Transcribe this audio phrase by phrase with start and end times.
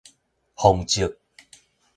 [0.55, 1.13] 皇叔